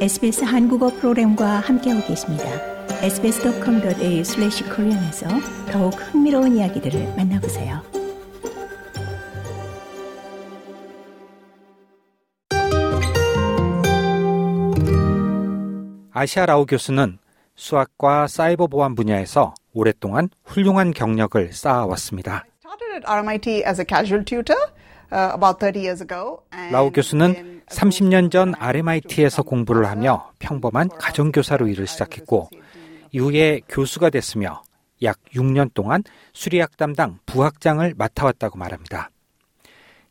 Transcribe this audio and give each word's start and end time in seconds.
SBS 0.00 0.44
한국어 0.44 0.88
프로그램과 0.88 1.60
함께하고 1.60 2.06
계십니다. 2.06 2.44
sbs.com.au/korean에서 3.02 5.28
더욱 5.70 5.90
흥미로운 5.90 6.56
이야기들을 6.56 7.16
만나보세요. 7.18 7.82
아시아 16.12 16.46
라오 16.46 16.64
교수는 16.64 17.18
수학과 17.54 18.26
사이버 18.26 18.68
보안 18.68 18.94
분야에서 18.94 19.52
오랫동안 19.74 20.30
훌륭한 20.44 20.92
경력을 20.92 21.52
쌓아왔습니다. 21.52 22.46
라오 26.70 26.90
교수는 26.90 27.62
30년 27.66 28.30
전 28.30 28.54
RMIT에서 28.58 29.42
공부를 29.42 29.86
하며 29.86 30.30
평범한 30.38 30.88
가정교사로 30.88 31.68
일을 31.68 31.86
시작했고 31.86 32.48
이후에 33.12 33.60
교수가 33.68 34.10
됐으며 34.10 34.62
약 35.02 35.18
6년 35.34 35.72
동안 35.74 36.02
수리학 36.32 36.76
담당 36.76 37.18
부학장을 37.26 37.94
맡아왔다고 37.96 38.58
말합니다. 38.58 39.10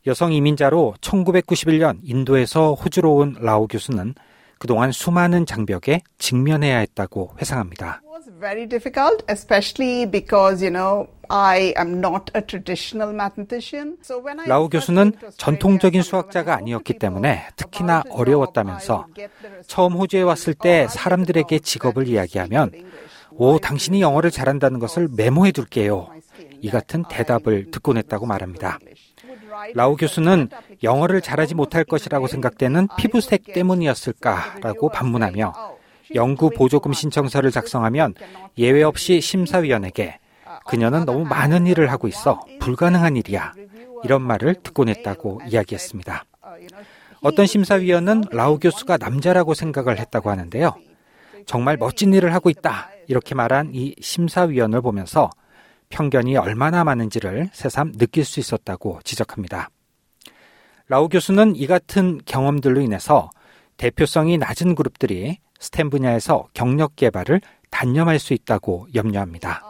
여성 0.08 0.34
이민자로 0.34 0.96
1991년 1.02 2.00
인도에서 2.04 2.74
호주로 2.74 3.16
온 3.16 3.36
라오 3.40 3.68
교수는 3.68 4.16
그동안 4.58 4.92
수많은 4.92 5.46
장벽에 5.46 6.02
직면해야 6.18 6.80
했다고 6.80 7.36
회상합니다. 7.40 8.02
Very 8.40 8.66
difficult, 8.66 9.24
especially 9.28 10.06
because, 10.06 10.64
you 10.64 10.72
know, 10.72 11.08
I 11.30 11.74
am 11.78 12.00
not 12.00 12.32
a 12.34 12.42
traditional 12.42 13.14
mathematician. 13.14 13.98
So 14.02 14.20
when 14.24 14.40
I 14.40 14.48
라우 14.48 14.70
교수는 14.70 15.14
전통적인 15.38 16.02
수학자가 16.02 16.56
아니었기 16.56 16.94
때문에 16.98 17.48
특히나 17.56 18.04
어려웠다면서 18.10 19.06
처음 19.68 19.94
호주에 19.94 20.22
왔을 20.22 20.54
때 20.54 20.88
사람들에게 20.90 21.60
직업을 21.60 22.08
이야기하면 22.08 22.72
오, 23.32 23.60
당신이 23.60 24.02
영어를 24.02 24.32
잘한다는 24.32 24.80
것을 24.80 25.08
메모해 25.16 25.52
둘게요. 25.52 26.08
이 26.62 26.70
같은 26.70 27.04
대답을 27.08 27.72
듣곤 27.72 27.98
했다고 27.98 28.26
말합니다. 28.26 28.80
라우 29.76 29.96
교수는 29.98 30.50
영어를 30.84 31.22
잘하지 31.22 31.54
못할 31.56 31.84
것이라고 31.84 32.28
생각되는 32.28 32.88
피부색 32.98 33.54
때문이었을까라고 33.54 34.90
반문하며 34.90 35.79
연구 36.16 36.50
보조금 36.50 36.94
신청서를 36.94 37.52
작성하면 37.52 38.16
예외 38.58 38.84
없이 38.84 39.22
심사위원에게 39.22 40.20
그녀는 40.68 41.06
너무 41.06 41.26
많은 41.26 41.68
일을 41.68 41.92
하고 41.92 42.08
있어 42.08 42.40
불가능한 42.60 43.16
일이야. 43.18 43.54
이런 44.04 44.22
말을 44.22 44.56
듣곤 44.64 44.90
했다고 44.90 45.42
이야기했습니다. 45.48 46.26
어떤 47.22 47.46
심사위원은 47.46 48.24
라우 48.32 48.60
교수가 48.60 48.98
남자라고 48.98 49.54
생각을 49.54 50.00
했다고 50.00 50.30
하는데요. 50.30 50.74
정말 51.46 51.78
멋진 51.78 52.14
일을 52.14 52.34
하고 52.34 52.50
있다. 52.50 52.90
이렇게 53.08 53.36
말한 53.36 53.72
이 53.74 53.96
심사위원을 54.00 54.82
보면서 54.82 55.30
편견이 55.90 56.38
얼마나 56.38 56.84
많은지를 56.84 57.50
새삼 57.52 57.94
느낄 57.94 58.24
수 58.24 58.40
있었다고 58.40 59.00
지적합니다. 59.04 59.70
라우 60.88 61.10
교수는 61.10 61.56
이 61.56 61.68
같은 61.68 62.20
경험들로 62.26 62.82
인해서 62.82 63.30
대표성이 63.78 64.38
낮은 64.38 64.76
그룹들이 64.76 65.40
스템 65.60 65.90
분야에서 65.90 66.48
경력 66.54 66.96
개발을 66.96 67.42
단념할 67.70 68.18
수 68.18 68.34
있다고 68.34 68.88
염려합니다. 68.96 69.62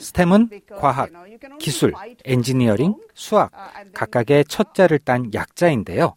스템은 0.00 0.48
과학, 0.76 1.10
기술, 1.58 1.92
엔지니어링, 2.24 2.94
수학 3.14 3.50
각각의 3.92 4.44
첫 4.46 4.74
자를 4.74 4.98
딴 4.98 5.32
약자인데요. 5.34 6.14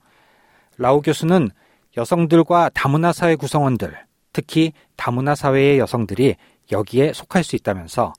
라우 0.78 1.02
교수는 1.02 1.50
여성들과 1.98 2.70
다문화 2.74 3.12
사회 3.14 3.36
구성원들, 3.36 3.98
특히 4.34 4.74
다문화 4.96 5.36
사회의 5.36 5.80
여성들이 5.80 6.36
여기에 6.72 7.14
속할 7.14 7.44
수 7.44 7.56
있다면서 7.56 8.14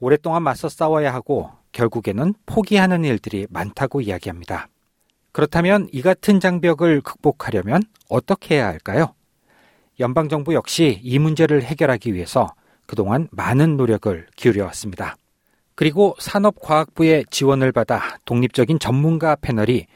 오랫동안 0.00 0.42
맞서 0.42 0.68
싸워야 0.68 1.12
하고 1.14 1.50
결국에는 1.72 2.34
포기하는 2.46 3.04
일들이 3.04 3.46
많다고 3.50 4.00
이야기합니다. 4.00 4.68
그렇다면 5.34 5.88
이 5.90 6.00
같은 6.00 6.38
장벽을 6.38 7.00
극복하려면 7.00 7.82
어떻게 8.08 8.54
해야 8.54 8.68
할까요? 8.68 9.16
연방정부 9.98 10.54
역시 10.54 11.00
이 11.02 11.18
문제를 11.18 11.64
해결하기 11.64 12.14
위해서 12.14 12.54
그동안 12.86 13.26
많은 13.32 13.76
노력을 13.76 14.28
기울여 14.36 14.64
왔습니다. 14.66 15.16
그리고 15.74 16.14
산업과학부의 16.20 17.24
지원을 17.30 17.72
받아 17.72 18.18
독립적인 18.24 18.78
전문가 18.78 19.34
패널이 19.34 19.86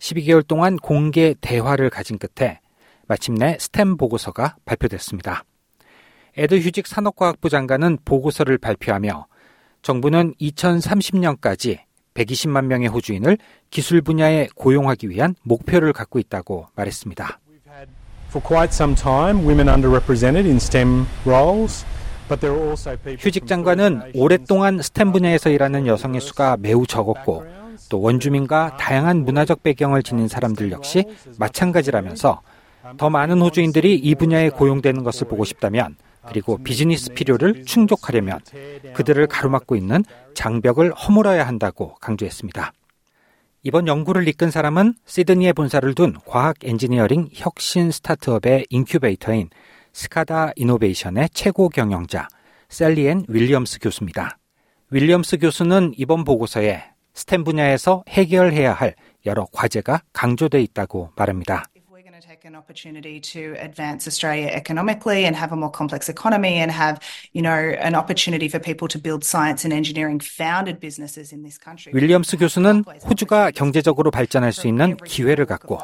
12개월 0.00 0.44
동안 0.44 0.74
공개 0.76 1.32
대화를 1.40 1.90
가진 1.90 2.18
끝에 2.18 2.58
마침내 3.06 3.56
스템 3.60 3.96
보고서가 3.96 4.56
발표됐습니다. 4.64 5.44
에드 6.36 6.58
휴직 6.58 6.88
산업과학부 6.88 7.48
장관은 7.50 7.98
보고서를 8.04 8.58
발표하며 8.58 9.28
정부는 9.82 10.34
2030년까지 10.40 11.87
120만 12.18 12.66
명의 12.66 12.88
호주인을 12.88 13.38
기술 13.70 14.02
분야에 14.02 14.48
고용하기 14.54 15.08
위한 15.08 15.34
목표를 15.42 15.92
갖고 15.92 16.18
있다고 16.18 16.66
말했습니다. 16.74 17.40
휴직 23.18 23.46
장관은 23.46 24.12
오랫동안 24.14 24.82
스템 24.82 25.12
분야에서 25.12 25.48
일하는 25.48 25.86
여성의 25.86 26.20
수가 26.20 26.58
매우 26.60 26.86
적었고 26.86 27.46
또 27.88 28.00
원주민과 28.00 28.76
다양한 28.76 29.24
문화적 29.24 29.62
배경을 29.62 30.02
지닌 30.02 30.28
사람들 30.28 30.70
역시 30.72 31.04
마찬가지라면서 31.38 32.42
더 32.98 33.10
많은 33.10 33.40
호주인들이 33.40 33.94
이 33.94 34.14
분야에 34.14 34.50
고용되는 34.50 35.04
것을 35.04 35.26
보고 35.26 35.44
싶다면 35.44 35.96
그리고 36.26 36.58
비즈니스 36.58 37.12
필요를 37.12 37.64
충족하려면 37.64 38.40
그들을 38.94 39.26
가로막고 39.26 39.76
있는 39.76 40.04
장벽을 40.34 40.92
허물어야 40.92 41.46
한다고 41.46 41.94
강조했습니다. 41.96 42.72
이번 43.64 43.86
연구를 43.86 44.26
이끈 44.28 44.50
사람은 44.50 44.94
시드니에 45.04 45.52
본사를 45.52 45.94
둔 45.94 46.16
과학 46.24 46.56
엔지니어링 46.62 47.30
혁신 47.32 47.90
스타트업의 47.90 48.66
인큐베이터인 48.70 49.50
Cicada 49.92 50.52
Innovation의 50.56 51.30
최고 51.32 51.68
경영자 51.68 52.28
셀리앤 52.68 53.24
윌리엄스 53.28 53.78
교수입니다. 53.80 54.38
윌리엄스 54.90 55.38
교수는 55.38 55.92
이번 55.96 56.24
보고서에 56.24 56.84
STEM 57.14 57.42
분야에서 57.42 58.04
해결해야 58.08 58.72
할 58.72 58.94
여러 59.26 59.46
과제가 59.52 60.02
강조돼 60.12 60.62
있다고 60.62 61.10
말합니다. 61.16 61.64
An 62.48 62.56
opportunity 62.56 63.20
to 63.20 63.54
advance 63.60 64.08
Australia 64.08 64.48
economically 64.48 65.26
and 65.26 65.36
have 65.36 65.52
a 65.52 65.56
more 65.56 65.70
complex 65.70 66.08
economy 66.08 66.54
and 66.56 66.72
have, 66.72 66.98
you 67.34 67.42
know, 67.42 67.52
an 67.52 67.94
opportunity 67.94 68.48
for 68.48 68.58
people 68.58 68.88
to 68.88 68.98
build 68.98 69.22
science 69.22 69.66
and 69.66 69.72
engineering 69.74 70.18
founded 70.18 70.80
businesses 70.80 71.30
in 71.30 71.42
this 71.42 71.58
country. 71.60 71.92
윌리엄스 71.92 72.38
교수는 72.38 72.84
호주가 73.04 73.50
경제적으로 73.50 74.10
발전할 74.10 74.52
수 74.52 74.66
있는 74.66 74.96
기회를 74.96 75.44
갖고 75.44 75.78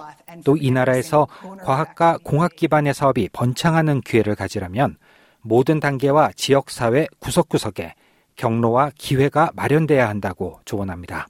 또 0.44 0.56
이 0.56 0.70
나라에서 0.70 1.26
과학과 1.64 2.16
공학 2.24 2.56
기반의 2.56 2.94
사업이 2.94 3.28
번창하는 3.34 4.00
기회를 4.00 4.34
가지려면 4.34 4.96
모든 5.42 5.80
단계와 5.80 6.30
지역 6.34 6.70
사회 6.70 7.06
구석구석에 7.18 7.92
경로와 8.36 8.92
기회가 8.96 9.50
마련돼야 9.54 10.08
한다고 10.08 10.60
조언합니다. 10.64 11.26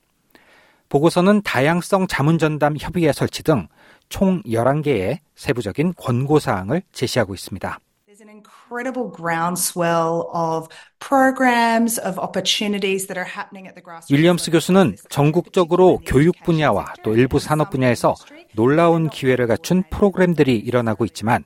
보고서는 0.89 1.43
다양성 1.43 2.07
자문전담 2.07 2.77
협의회 2.79 3.13
설치 3.13 3.43
등 3.43 3.67
총 4.15 4.41
11개의 4.45 5.19
세부적인 5.35 5.95
권고사항을 5.97 6.83
제시하고 6.93 7.35
있습니다. 7.35 7.81
윌리엄스 14.09 14.53
교수는 14.53 14.95
전국적으로 15.09 15.99
교육 16.07 16.37
분야와 16.45 16.95
또 17.03 17.17
일부 17.17 17.41
산업 17.41 17.71
분야에서 17.71 18.15
놀라운 18.55 19.11
기회를 19.11 19.49
갖춘 19.49 19.83
프로그램들이 19.91 20.59
일어나고 20.59 21.05
있지만 21.07 21.43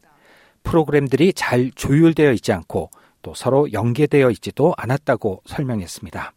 프로그램들이 0.62 1.32
잘 1.32 1.70
조율되어 1.75 2.32
있지 2.32 2.53
않고 2.53 2.91
또 3.23 3.32
서로 3.35 3.73
연계되어 3.73 4.31
있지도 4.32 4.75
않았다고 4.76 5.41
설명했습니다. 5.47 6.35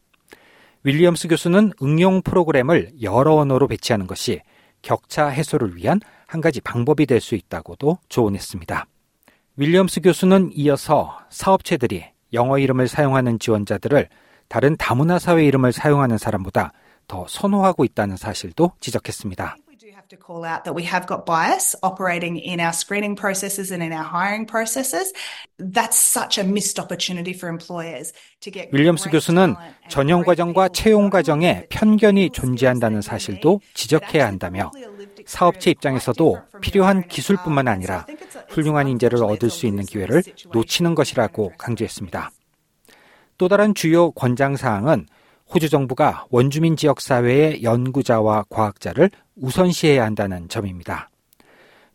윌리엄스 0.86 1.28
교수는 1.28 1.74
응용 1.84 2.22
프로그램을 2.22 3.02
여러 3.02 3.34
언어로 3.34 3.68
배치하는 3.68 4.08
것이 4.08 4.40
격차 4.82 5.28
해소를 5.28 5.76
위한 5.76 6.00
한 6.32 6.40
가지 6.40 6.62
방법이 6.62 7.06
될 7.08 7.20
수 7.20 7.36
있다고도 7.36 7.98
조언했습니다. 8.08 8.86
윌리엄스 9.58 10.00
교수는 10.00 10.52
이어서 10.54 11.20
사업체들이 11.30 12.06
영어 12.32 12.58
이름을 12.58 12.88
사용하는 12.88 13.38
지원자들을 13.38 14.08
다른 14.48 14.78
다문화 14.78 15.20
사회 15.20 15.46
이름을 15.46 15.74
사용하는 15.74 16.18
사람보다 16.18 16.72
더 17.10 17.26
선호하고 17.28 17.84
있다는 17.84 18.16
사실도 18.16 18.72
지적했습니다. 18.80 19.58
to 20.12 20.18
call 20.18 20.44
out 20.44 20.66
that 20.66 20.76
we 20.76 20.84
have 20.84 21.08
got 21.08 21.26
bias 21.26 21.74
operating 21.84 22.36
in 22.36 22.60
our 22.60 22.74
screening 22.74 23.16
processes 23.16 23.72
and 23.72 23.82
in 23.82 23.94
our 23.94 24.04
hiring 24.04 24.46
processes. 24.46 25.14
That's 25.58 25.96
such 25.96 26.38
a 26.38 26.44
missed 26.44 26.82
opportunity 26.84 27.32
for 27.32 27.48
employers 27.48 28.12
to 28.42 28.52
get 28.52 28.68
윌리엄스 28.74 29.10
교수는 29.10 29.56
전형 29.88 30.24
과정과 30.24 30.68
채용 30.70 31.10
과정에 31.10 31.66
편견이 31.70 32.32
존재한다는 32.32 33.02
사실도 33.02 33.62
지적해야 33.74 34.28
한다며 34.28 34.72
사업체 35.26 35.72
입장에서도 35.72 36.42
필요한 36.62 37.08
기술뿐만 37.08 37.68
아니라 37.68 38.06
훌륭한 38.50 38.88
인재를 38.88 39.24
얻을 39.24 39.50
수 39.50 39.66
있는 39.66 39.86
기회를 39.86 40.24
놓치는 40.52 40.96
것이라고 40.96 41.54
강조했습니다. 41.58 42.32
또 43.38 43.48
다른 43.48 43.74
주요 43.74 44.12
권장 44.12 44.56
사항은 44.56 45.08
호주 45.54 45.70
정부가 45.70 46.26
원주민 46.30 46.78
지역 46.78 47.02
사회의 47.02 47.64
연구자와 47.64 48.46
과학자를 48.50 49.10
우선시해야 49.36 50.04
한다는 50.04 50.48
점입니다. 50.48 51.10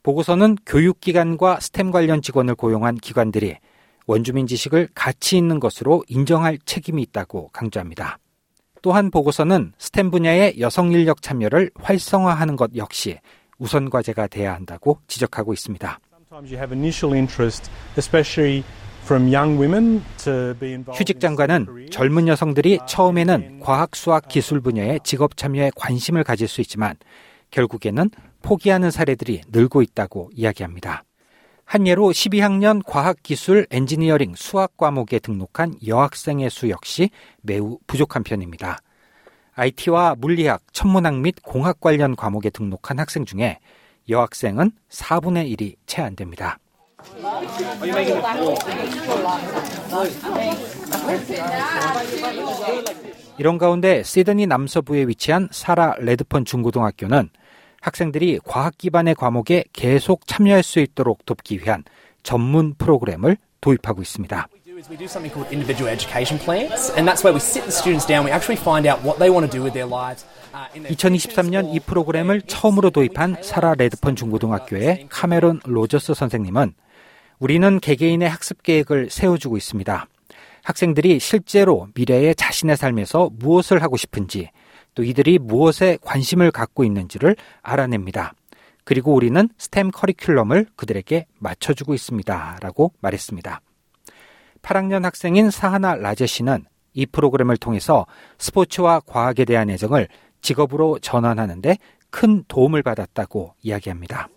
보고서는 0.03 0.57
교육기관과 0.67 1.61
스템 1.61 1.91
관련 1.91 2.23
직원을 2.23 2.55
고용한 2.55 2.97
기관들이 2.97 3.57
원주민 4.07 4.47
지식을 4.47 4.89
가치 4.95 5.37
있는 5.37 5.59
것으로 5.59 6.05
인정할 6.09 6.59
책임이 6.65 7.03
있다고 7.03 7.49
강조합니다. 7.53 8.19
또한 8.87 9.11
보고서는 9.11 9.73
스템 9.79 10.13
분야의 10.13 10.61
여성 10.61 10.93
인력 10.93 11.21
참여를 11.21 11.73
활성화하는 11.75 12.55
것 12.55 12.71
역시 12.77 13.19
우선 13.59 13.91
과제가 13.91 14.29
돼야 14.29 14.55
한다고 14.55 15.01
지적하고 15.09 15.53
있습니다. 15.53 15.99
휴직 20.95 21.19
장관은 21.19 21.89
젊은 21.91 22.29
여성들이 22.29 22.79
처음에는 22.87 23.59
과학, 23.59 23.97
수학, 23.97 24.29
기술 24.29 24.61
분야의 24.61 25.01
직업 25.03 25.37
참여에 25.37 25.73
관심을 25.75 26.23
가질 26.23 26.47
수 26.47 26.61
있지만 26.61 26.95
결국에는 27.51 28.09
포기하는 28.43 28.93
사례들이 28.93 29.41
늘고 29.51 29.83
있다고 29.83 30.31
이야기합니다. 30.33 31.03
한 31.67 31.85
예로 31.87 32.05
12학년 32.11 32.81
과학기술 32.87 33.67
엔지니어링 33.71 34.35
수학 34.37 34.77
과목에 34.77 35.19
등록한 35.19 35.75
여학생의 35.85 36.49
수 36.49 36.71
역시 36.71 37.11
매우 37.43 37.79
부족한 37.89 38.23
편입니다. 38.23 38.79
IT와 39.55 40.15
물리학, 40.17 40.63
천문학 40.73 41.17
및 41.17 41.35
공학 41.43 41.81
관련 41.81 42.15
과목에 42.15 42.51
등록한 42.51 43.01
학생 43.01 43.25
중에 43.25 43.59
여학생은 44.09 44.71
4분의 44.89 45.59
1이 45.59 45.75
채 45.87 46.03
안 46.03 46.15
됩니다. 46.15 46.59
이런 53.39 53.59
가운데 53.59 54.03
시드니 54.05 54.47
남서부에 54.47 55.09
위치한 55.09 55.49
사라 55.51 55.95
레드펀 55.99 56.45
중고등학교는 56.45 57.29
학생들이 57.87 58.41
과학 58.45 58.77
기반의 58.77 59.15
과목에 59.15 59.65
계속 59.73 60.27
참여할 60.27 60.65
수 60.65 60.81
있도록 60.81 61.25
돕기 61.25 61.61
위한 61.61 61.85
전문 62.25 62.75
프로그램을 62.75 63.37
도입하고 63.61 64.03
있습니다. 64.03 64.49
We 64.91 64.99
do 64.99 65.07
something 65.07 65.33
called 65.33 65.49
individual 65.51 65.89
education 65.89 66.39
plans, 66.39 66.93
and 66.99 67.09
that's 67.09 67.25
where 67.25 67.33
we 67.33 67.41
sit 67.41 67.63
the 67.63 67.73
students 67.73 68.07
down. 68.07 68.27
We 68.27 68.31
actually 68.31 68.61
find 68.61 68.87
out 68.87 69.01
what 69.01 69.19
they 69.19 69.33
want 69.33 69.49
to 69.49 69.51
do 69.51 69.65
with 69.65 69.73
their 69.73 69.89
lives. 69.89 70.27
2023년 70.53 71.75
이 71.75 71.81
프로그램을 71.81 72.43
처음으로 72.43 72.91
도입한 72.91 73.39
사라 73.43 73.75
레드펀 73.75 74.17
중고등학교의 74.17 75.07
카메론 75.09 75.61
로저스 75.65 76.13
선생님은 76.13 76.75
우리는 77.39 77.81
개개인의 77.81 78.29
학습 78.29 78.63
계획을 78.63 79.09
세워주고 79.11 79.57
있습니다. 79.57 80.07
학생들이 80.63 81.21
실제로 81.21 81.89
미래의 81.95 82.35
자신의 82.35 82.77
삶에서 82.77 83.31
무엇을 83.33 83.83
하고 83.83 83.97
싶은지 83.97 84.51
또 84.97 85.05
이들이 85.05 85.39
무엇에 85.39 85.99
관심을 86.01 86.51
갖고 86.51 86.83
있는지를 86.83 87.37
알아냅니다. 87.63 88.33
그리고 88.83 89.15
우리는 89.15 89.49
STEM 89.59 89.91
커리큘럼을 89.91 90.67
그들에게 90.75 91.27
맞춰주고 91.39 91.95
있습니다. 91.95 92.59
라고 92.61 92.93
말했습니다. 93.01 93.61
8학년 94.63 95.03
학생인 95.03 95.51
사하나 95.51 95.95
라제 95.95 96.27
씨는 96.27 96.65
이 96.95 97.05
프로그램을 97.05 97.59
통해서 97.59 98.07
스포츠와 98.39 99.01
과학에 99.01 99.45
대한 99.45 99.69
애정을 99.71 100.09
직업으로 100.41 100.99
전환하는데 101.01 101.77
큰 102.11 102.45
도움을 102.49 102.83
받았다고 102.83 103.55
이야기합니다. 103.63 104.29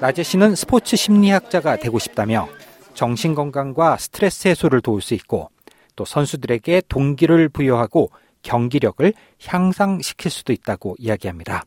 라제 0.00 0.22
씨는 0.22 0.54
스포츠 0.54 0.96
심리학자가 0.96 1.76
되고 1.76 1.98
싶다며 1.98 2.48
정신 2.94 3.34
건강과 3.34 3.96
스트레스 3.96 4.48
해소를 4.48 4.80
도울 4.80 5.00
수 5.00 5.14
있고 5.14 5.50
또 5.96 6.04
선수들에게 6.04 6.82
동기를 6.88 7.48
부여하고 7.48 8.10
경기력을 8.42 9.12
향상시킬 9.44 10.30
수도 10.30 10.52
있다고 10.52 10.96
이야기합니다. 10.98 11.64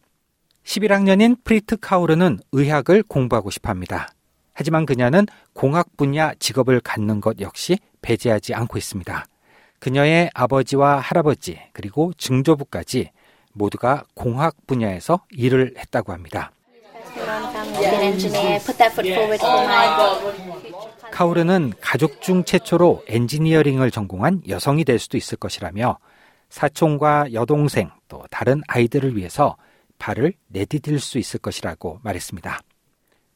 11학년인 0.64 1.44
프리트 1.44 1.78
카우르는 1.78 2.40
의학을 2.52 3.04
공부하고 3.04 3.52
싶어 3.52 3.70
합니다. 3.70 4.08
하지만 4.54 4.86
그녀는 4.86 5.26
공학 5.54 5.98
분야 5.98 6.34
직업을 6.36 6.80
갖는 6.80 7.22
것 7.22 7.40
역시 7.42 7.78
배제하지 8.02 8.54
않고 8.54 8.78
있습니다. 8.78 9.26
그녀의 9.80 10.30
아버지와 10.34 11.00
할아버지 11.00 11.60
그리고 11.74 12.14
증조부까지 12.18 13.12
모두가 13.54 14.04
공학 14.16 14.56
분야에서 14.66 15.20
일을 15.32 15.74
했다고 15.78 16.14
합니다. 16.14 16.52
카우르는 21.14 21.74
가족 21.80 22.24
중 22.24 22.44
최초로 22.44 23.04
엔지니어링을 23.08 23.92
전공한 23.92 24.42
여성이 24.48 24.84
될 24.84 24.98
수도 24.98 25.16
있을 25.16 25.38
것이라며 25.38 26.00
사촌과 26.50 27.34
여동생 27.34 27.92
또 28.08 28.24
다른 28.32 28.64
아이들을 28.68 29.16
위해서 29.16 29.56
발을 30.00 30.34
내디딜 30.48 31.00
수 31.00 31.20
있을 31.20 31.40
것이라고 31.40 32.00
말했습니다. 32.02 32.60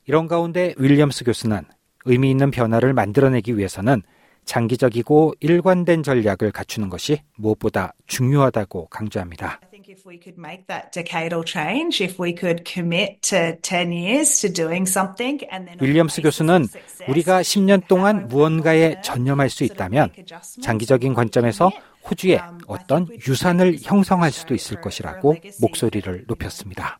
이런 0.08 0.28
가운데 0.28 0.74
윌리엄스 0.78 1.24
교수는 1.24 1.66
의미 2.06 2.32
있는 2.32 2.50
변화를 2.50 2.94
만들어내기 2.94 3.56
위해서는 3.60 4.02
장기적이고 4.48 5.36
일관된 5.42 6.02
전략을 6.02 6.52
갖추는 6.52 6.90
것이 6.90 7.20
무엇보다 7.36 7.94
중요하다고 8.08 8.88
강조합니다. 8.88 9.60
윌리엄스 15.80 16.22
교수는 16.22 16.68
우리가 17.08 17.42
10년 17.42 17.88
동안 17.88 18.28
무언가에 18.28 19.02
전념할 19.02 19.50
수 19.50 19.64
있다면 19.64 20.12
장기적인 20.62 21.14
관점에서 21.14 21.70
호주에 22.10 22.40
어떤 22.68 23.08
유산을 23.28 23.78
형성할 23.82 24.32
수도 24.32 24.54
있을 24.56 24.80
것이라고 24.80 25.36
목소리를 25.60 26.24
높였습니다. 26.28 27.00